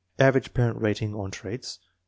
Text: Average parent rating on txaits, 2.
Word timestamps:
Average 0.17 0.55
parent 0.55 0.81
rating 0.81 1.13
on 1.13 1.29
txaits, 1.29 1.77
2. 1.77 1.83